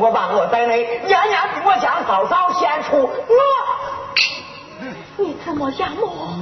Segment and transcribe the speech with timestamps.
[0.00, 3.10] 我把我在内，娘娘逼我将嫂嫂献出我。
[5.18, 6.38] 你怎么样我？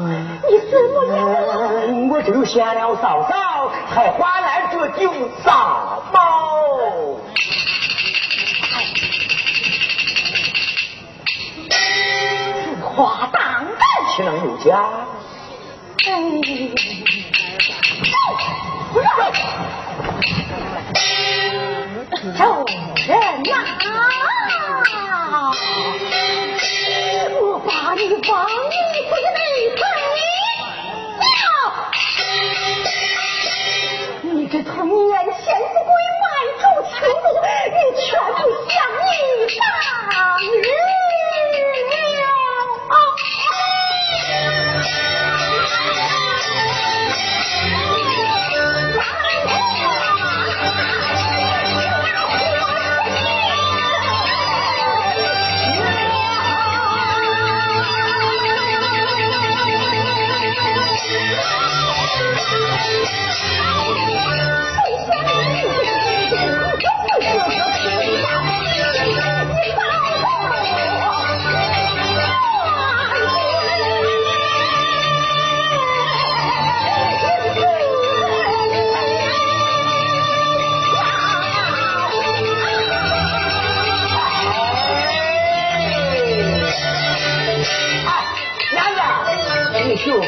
[0.48, 2.08] 你怎么样？
[2.08, 5.12] 我只有献了嫂嫂，才换来这酒
[5.44, 6.20] 杂包。
[11.68, 11.76] 此
[12.84, 13.66] 话当然，
[14.14, 14.88] 岂能有假？
[16.06, 16.12] 哎，
[18.12, 18.16] 走！
[22.10, 22.16] 人
[23.44, 23.52] 呐！
[27.40, 28.74] 我把你往你
[29.08, 29.38] 府内
[29.76, 29.80] 推，
[34.22, 34.74] 你这从
[35.06, 35.90] 年前不归
[36.22, 36.26] 卖
[36.58, 37.26] 主求路，
[37.74, 38.38] 你全部
[38.68, 38.74] 向
[39.04, 39.08] 你
[39.58, 39.60] 当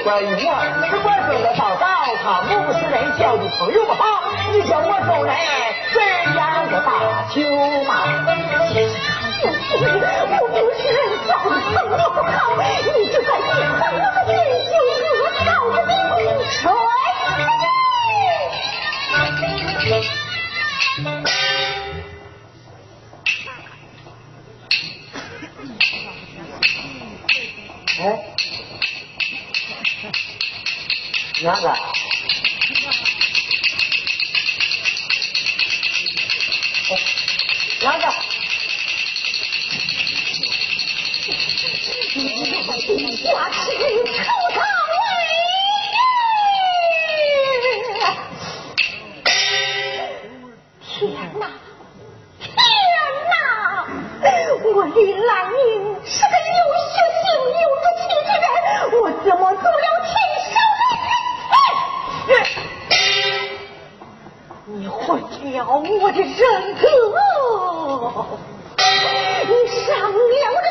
[0.05, 0.37] 关于我，
[0.89, 1.85] 是我生的嫂嫂，
[2.23, 4.03] 她母不是人，交的朋友不好。
[4.53, 5.35] 你叫我走人，
[5.93, 6.01] 这
[6.37, 6.91] 样个大
[7.29, 7.41] 秋
[7.85, 7.93] 嘛？
[9.43, 14.35] 我不是人，交的朋友不好，你就该去恨我个人
[14.71, 14.73] 就
[15.19, 15.91] 恶少的名
[16.51, 16.61] 谁？
[28.03, 28.30] 哎。
[31.43, 31.63] 娘子，
[37.81, 38.07] 娘子，
[43.25, 43.59] 我是
[44.19, 44.21] 臭
[44.53, 44.61] 草
[50.85, 51.01] 天
[51.39, 51.43] 哪，
[52.39, 52.53] 天
[53.31, 53.33] 哪！
[54.63, 55.57] 我李兰英
[56.05, 57.25] 是个有血性、
[57.57, 58.45] 有志气之人，
[59.01, 59.87] 我怎么做了
[64.73, 66.87] 你毁了我的人格，
[69.49, 70.70] 你伤了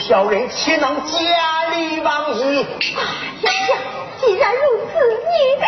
[0.00, 1.20] 小人，岂能见
[1.72, 2.66] 利忘义？
[2.96, 3.00] 哎
[3.42, 3.76] 呀呀！
[4.18, 5.64] 既然如此，你你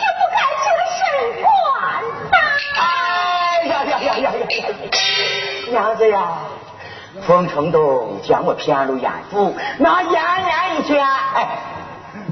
[0.00, 0.66] 就不该这
[0.96, 1.00] 身
[1.42, 1.46] 官
[2.30, 2.36] 呐！
[2.80, 2.80] 哎
[3.66, 4.36] 呀呀呀呀呀！
[5.68, 6.38] 娘子呀，
[7.26, 11.48] 冯成东将我骗入眼府，那燕燕一见，哎，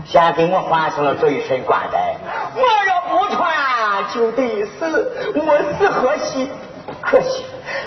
[0.07, 2.17] 先给我换上了这一身官带。
[2.55, 3.53] 我若不穿，
[4.15, 6.51] 就得死，我死何惜？
[7.03, 7.45] 可惜。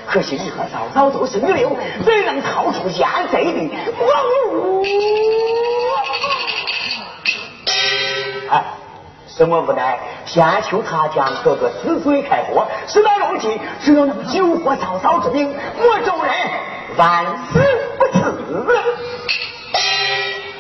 [0.08, 4.08] 可惜你和嫂嫂都是女流，怎能逃出奸贼的王
[4.54, 4.84] 屋？
[8.50, 8.64] 哎，
[9.28, 10.00] 什么无奈？
[10.26, 16.34] 先求他将哥哥死罪开脱，事到如今，只要能救活嫂嫂之命，我众人
[16.98, 17.60] 万死
[17.98, 18.68] 不辞。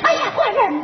[0.01, 0.83] 哎呀，官人，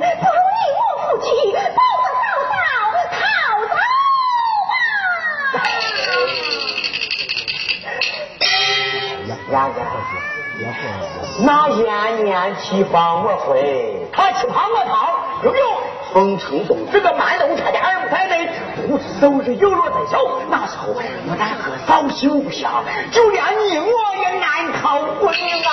[11.39, 15.65] 那燕燕去帮我回，他去帮我逃，有没有？
[16.13, 18.47] 冯承东这个蛮龙，差点儿不太对，
[18.87, 21.01] 不知走日有落在手，那时候不
[21.37, 25.69] 但和嫂休不下，就连你我也难逃不命啊！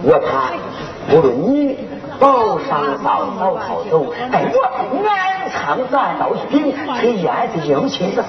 [0.02, 0.54] 我看，
[1.08, 1.76] 不论你
[2.20, 4.56] 保上嫂嫂逃走，哎，我
[5.08, 8.28] 暗藏短刀一柄，黑燕子英雄之死，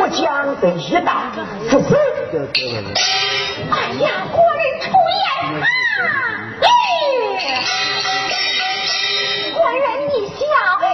[0.00, 1.30] 我将得一打
[1.70, 1.96] 不死。
[3.70, 5.22] 哎呀，国人出言
[5.62, 5.64] 啊！
[9.54, 10.42] 官人你笑，
[10.82, 10.86] 你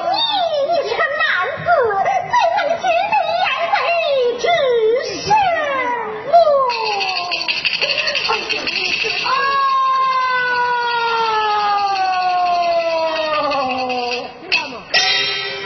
[0.69, 1.25] 你是个男
[1.57, 1.67] 子，
[2.05, 3.77] 怎能进入燕贼
[4.39, 4.45] 之
[5.23, 5.27] 事？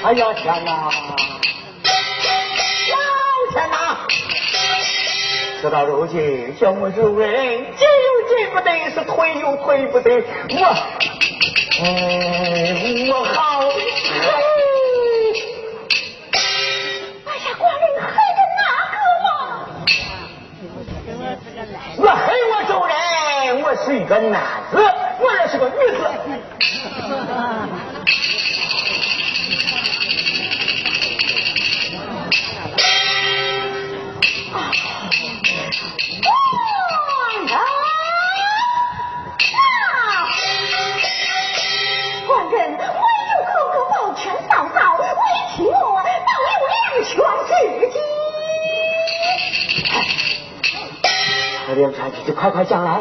[0.05, 0.91] 哎呀天哪！
[2.91, 2.97] 老
[3.53, 4.07] 天哪！
[5.61, 10.11] 事到如今，叫我这人进又进不得，是退又退不得，
[10.59, 10.65] 我，
[11.85, 11.87] 哎，
[13.12, 13.62] 我好
[52.64, 53.01] 将来！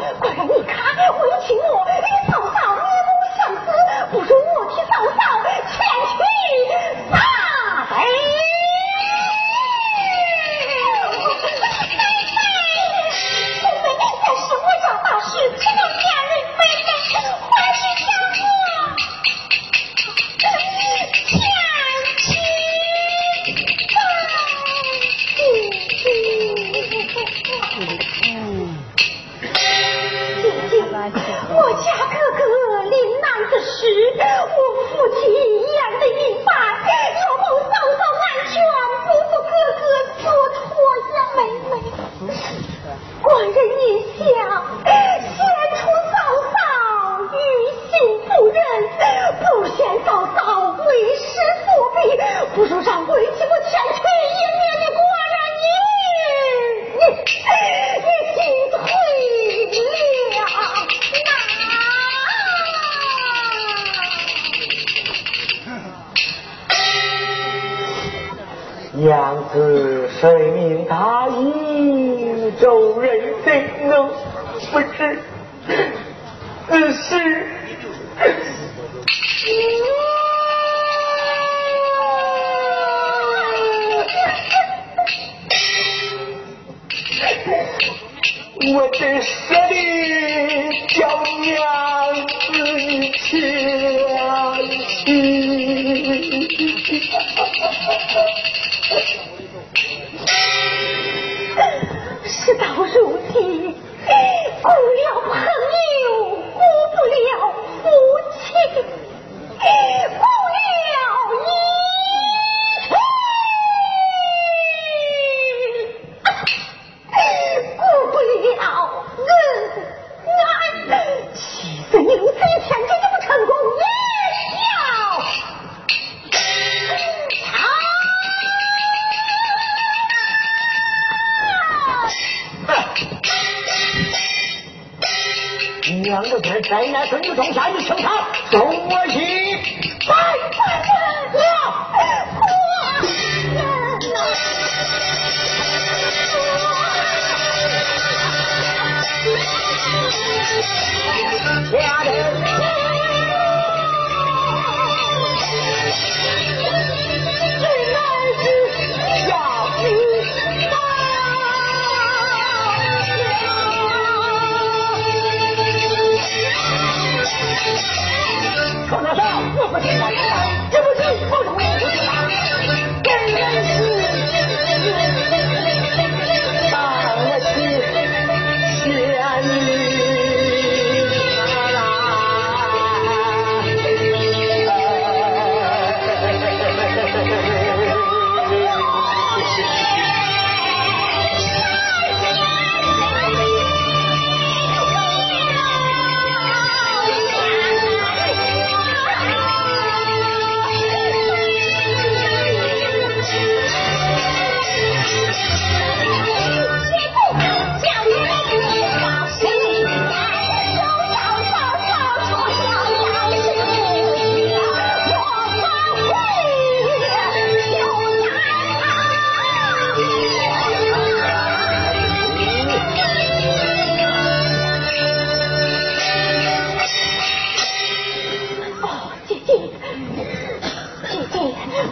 [96.92, 98.41] Thank you.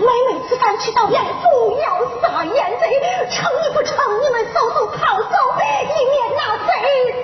[0.01, 1.87] 妹妹此番吃到厌，不要
[2.23, 2.85] 撒盐贼，
[3.31, 5.29] 成与不成，你们走走跑走，
[5.61, 6.69] 以免那贼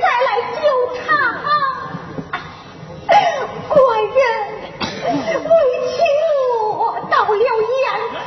[0.01, 0.29] 再来
[0.61, 0.63] 纠
[0.95, 1.17] 缠。
[1.17, 1.49] 啊。
[4.13, 5.51] 人为
[5.89, 5.97] 情
[6.77, 7.41] 我到了严
[8.25, 8.27] 府。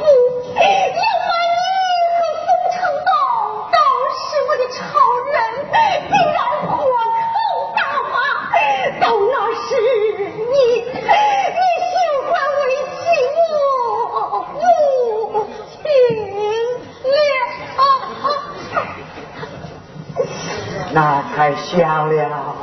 [20.92, 22.56] 那才香了。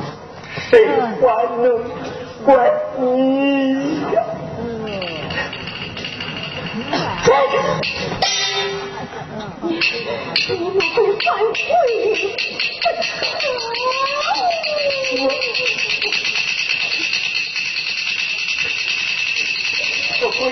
[0.71, 1.27] 谁还
[1.63, 1.65] 能
[2.45, 4.23] 管你呀？
[4.59, 5.07] 嗯
[10.49, 11.57] 你不会反悔
[20.23, 20.51] 我不会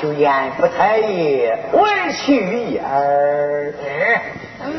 [0.00, 3.74] 欢求言不太也，委屈一儿。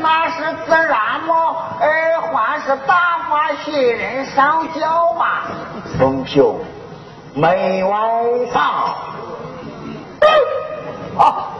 [0.00, 1.56] 那是自然么？
[1.80, 5.42] 二环是大发新人上轿嘛。
[5.96, 6.58] 风秀，
[7.34, 7.98] 门外
[8.52, 8.96] 上。
[11.16, 11.52] 好。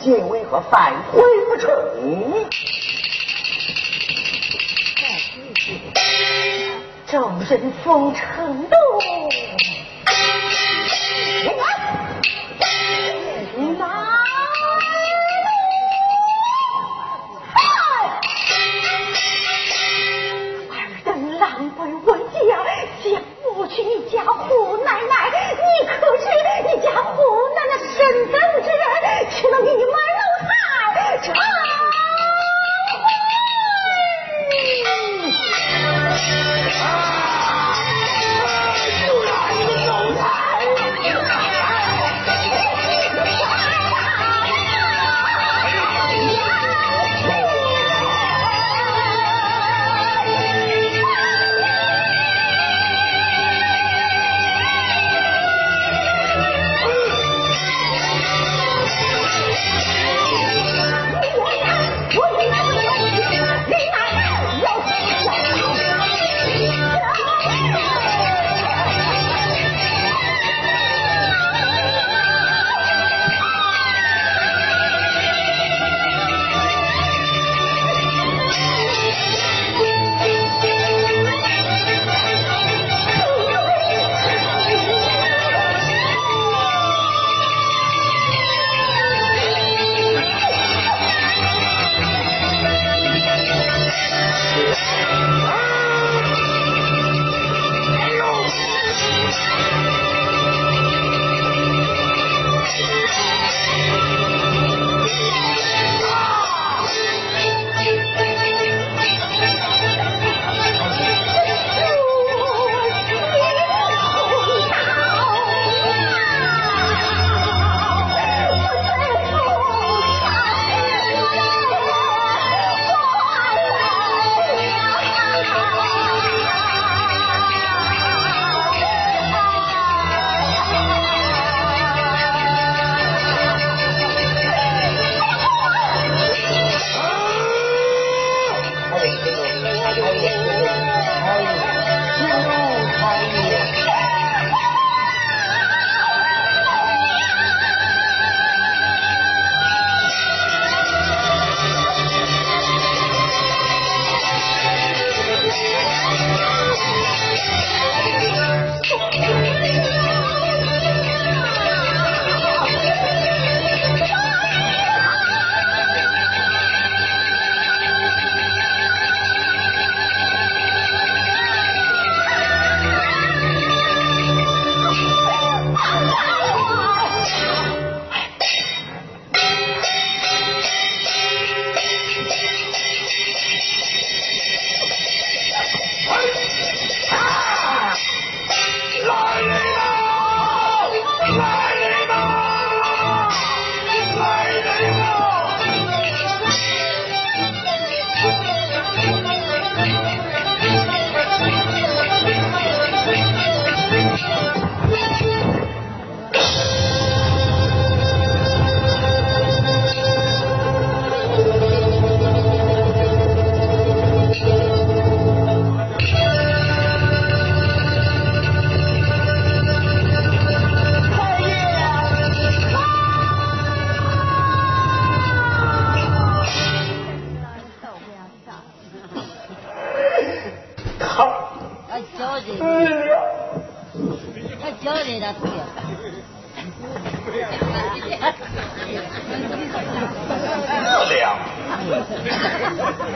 [0.00, 1.68] 今为何反悔不成？
[7.06, 8.77] 众人奉承都。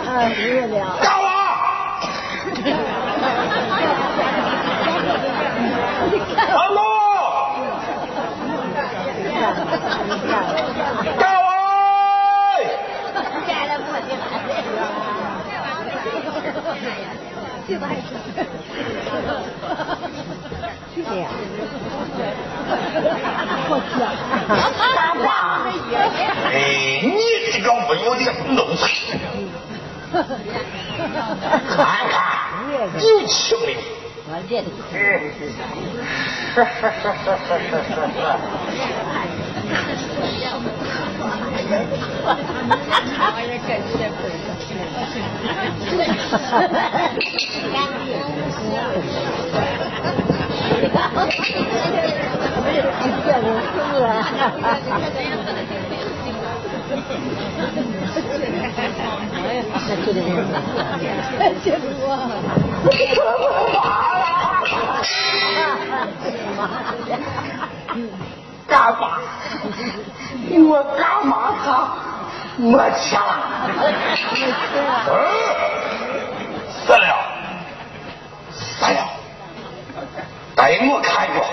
[0.07, 0.75] 啊，热了。
[1.03, 1.27] 干娃。
[6.49, 6.79] 阿龙。
[11.19, 11.47] 干娃。
[17.69, 17.71] 这
[21.21, 21.31] 样。
[23.69, 24.01] 我讲。
[24.79, 25.27] 大爸。
[26.51, 26.57] 哎，
[27.03, 27.17] 你
[27.53, 28.21] 这个无有的
[28.53, 28.83] 奴才！
[30.13, 31.75] 看
[32.11, 32.15] 看，
[33.01, 33.37] 有情
[33.67, 33.71] 理。
[34.29, 34.69] 我这里。
[34.93, 34.95] 是
[35.33, 37.97] 是是是是是
[50.83, 50.91] 是。
[68.67, 69.21] 干嘛？
[70.51, 71.67] 我干嘛他
[72.57, 73.31] 没钱了？
[76.71, 77.05] 死了，
[78.51, 78.99] 死了，
[80.63, 81.45] 带我看过。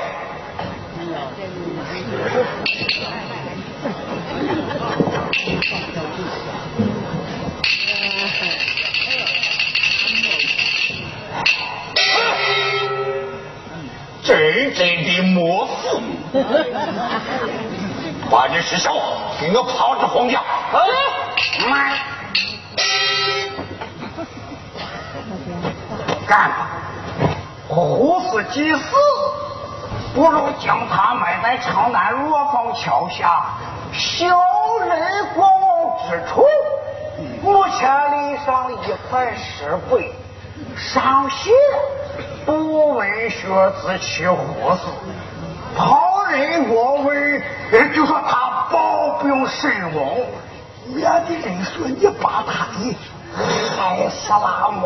[14.23, 15.99] 真正的莫死，
[18.29, 18.93] 把这尸首
[19.41, 20.39] 给我抛至皇家。
[21.67, 21.97] 妈，
[26.27, 26.51] 干
[27.69, 28.81] 吧，虎死即死，
[30.15, 33.43] 不如将他埋在城南罗坊桥下
[33.93, 34.25] 小
[34.85, 36.43] 人过往之处。
[37.43, 38.75] 目前立上一
[39.09, 40.13] 块石碑，
[40.77, 41.51] 上写
[42.45, 43.47] “不闻学
[43.81, 44.87] 自取虎死”。
[45.77, 47.43] 旁人过问，
[47.93, 50.15] 就说他保病身亡，
[50.87, 52.95] 免得人说你把他的
[53.35, 54.83] 害死了么？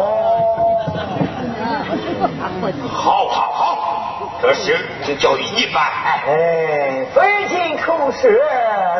[2.88, 5.84] 好，好，好，这事就交与你办。
[6.26, 8.30] 哎，费尽口舌，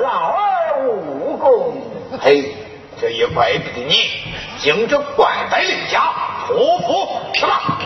[0.02, 1.74] 劳而无功。
[2.22, 2.56] 嘿，
[3.00, 4.10] 这也怪不得你，
[4.60, 6.02] 经着官带领家，
[6.48, 7.80] 托付是吧？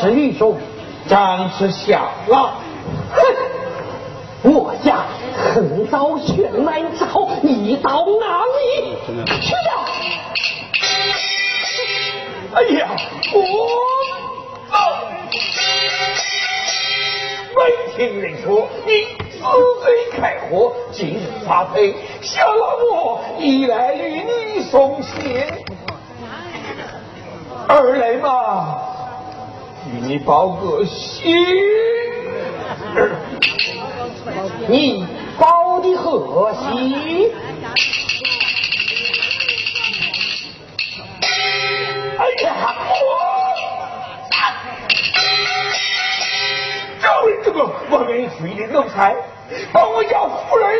[0.00, 0.56] 是狱中，
[1.08, 2.54] 张之小了。
[3.10, 5.04] 哼，我家
[5.36, 8.96] 横刀悬来朝，你到哪里
[9.40, 9.70] 去了？
[12.54, 12.88] 哎呀，
[13.32, 13.40] 我
[14.70, 14.76] 走。
[17.56, 18.90] 闻听人说你
[19.32, 19.40] 死
[19.82, 25.44] 罪开火，今日发配，小老母一来与你送信，
[27.66, 28.87] 二来嘛
[29.90, 31.34] 与你报个喜。
[34.66, 35.06] 你
[35.38, 37.32] 报的何喜？
[42.18, 43.02] 哎呀，我。
[47.00, 49.16] 找人这个我给水的奴才，
[49.72, 50.76] 把我家夫人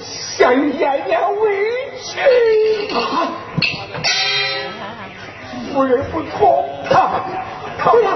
[0.00, 2.18] 陷于炎炎委屈。
[5.72, 7.20] 夫人不从他，
[7.78, 8.08] 他呀，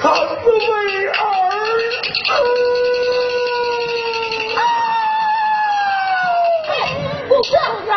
[0.00, 1.12] 他是为儿。
[7.28, 7.92] 公子，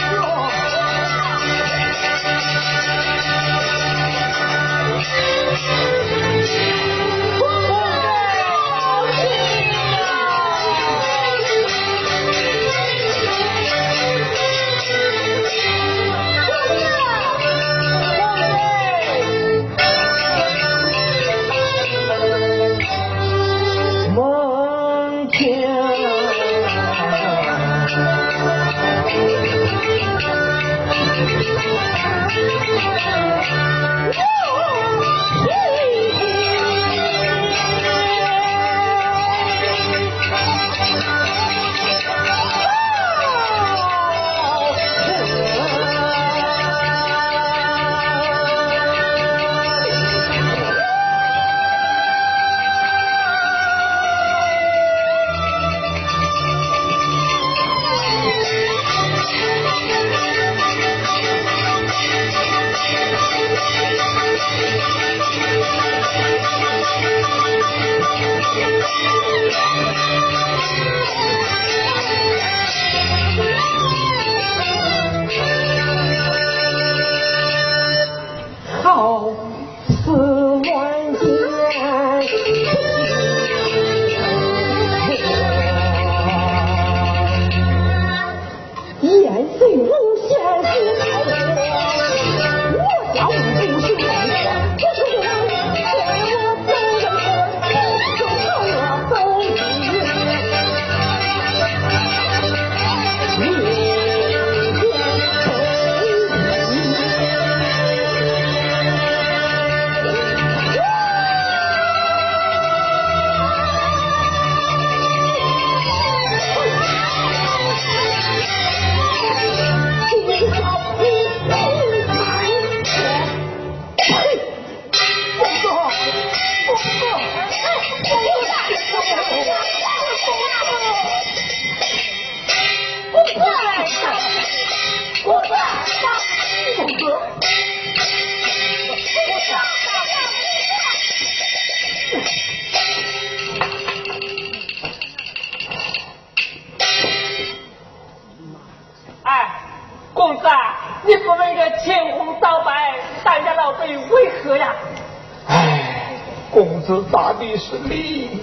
[156.82, 158.40] 子打的是你，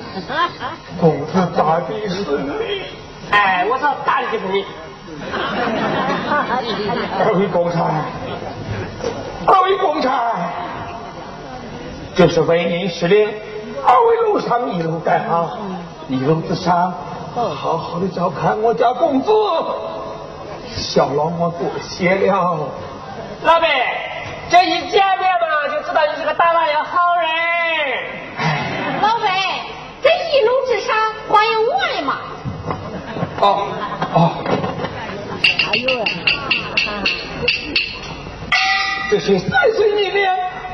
[1.00, 2.82] 公子打的是你。
[3.32, 4.66] 哎，我说打的就是你。
[7.20, 8.06] 二位公差，
[9.46, 10.32] 二位公差，
[12.16, 13.30] 这是为您施令，
[13.86, 15.58] 二位路上一路带好，
[16.08, 16.94] 一路之上
[17.36, 19.32] 好好的照看我家公子。
[20.76, 22.70] 小老我多谢了。
[23.44, 23.70] 老板，
[24.50, 27.59] 这一见面嘛，就知道你是个大老爷好人。
[29.02, 29.30] 老板，
[30.02, 30.96] 这一路之上
[31.30, 32.18] 欢迎我的嘛。
[33.40, 33.44] 哦
[34.14, 34.44] 哦。
[35.72, 35.88] 哎呦！
[39.10, 40.20] 这是三岁你的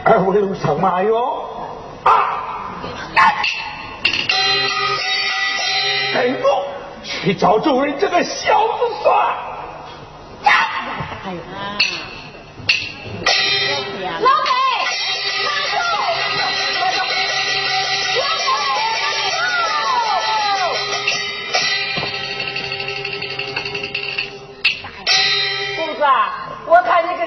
[0.03, 1.47] 二位路上马哟
[2.03, 2.11] 啊！
[6.13, 6.65] 跟我
[7.03, 9.15] 去找周人这个小子算。
[10.43, 10.51] 老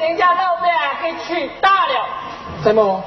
[0.08, 0.64] 人家老板
[1.02, 2.06] 给娶大了，
[2.64, 3.04] 怎么？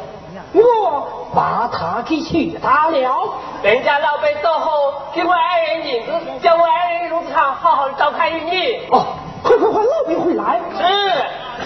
[0.53, 3.33] 我把他给娶大了，
[3.63, 4.69] 人家老板走后
[5.11, 6.11] 给我爱人银子，
[6.43, 8.87] 叫我爱人路子上好好的照看你。
[8.91, 10.59] 哦，快快快，老板回来！
[10.77, 10.83] 是，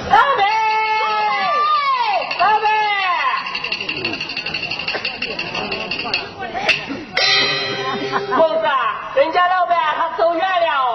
[0.10, 0.48] 老板，
[2.40, 2.70] 老板，
[8.38, 8.68] 孟子，
[9.16, 10.95] 人家老板他走远了。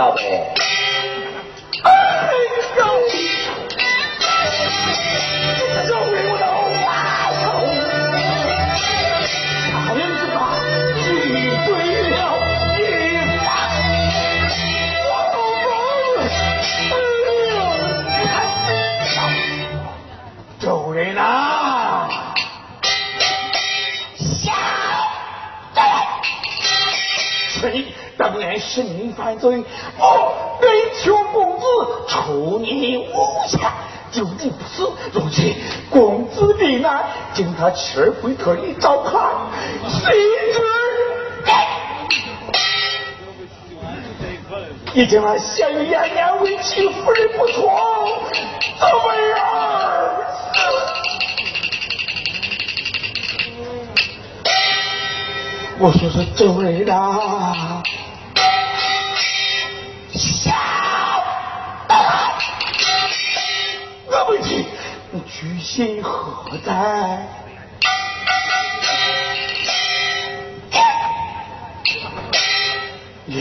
[0.00, 0.22] 老白，
[1.84, 1.90] 哎
[2.78, 3.00] 呦！
[28.60, 29.64] 是你犯罪，
[37.70, 39.22] 他妻儿回头一照看，
[39.88, 40.12] 谁
[40.52, 40.58] 知
[44.92, 48.24] 已经把县尉严严为妻夫人不错，
[48.80, 49.38] 怎么样？
[55.78, 57.84] 我说是周人呐。
[65.26, 67.49] 居心何在？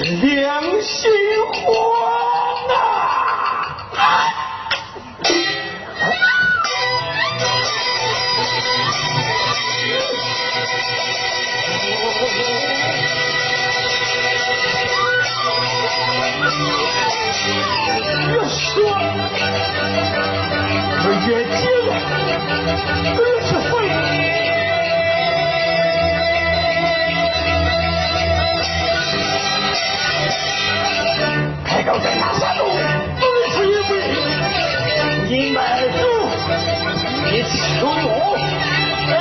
[0.04, 1.12] 良心
[1.52, 1.64] 慌
[2.70, 3.20] 啊！
[18.28, 18.90] 别说。
[21.28, 21.92] 越急了，
[31.90, 31.95] 越是会。
[31.95, 32.61] 开高在哪山路，
[33.20, 33.90] 本是一回。
[35.28, 35.98] 你卖主，
[37.32, 37.49] 你欺
[37.80, 38.38] 辱我，
[39.10, 39.14] 哎，